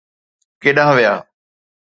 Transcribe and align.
ڪيڏانهن 0.61 0.93
ويا؟ 0.95 1.13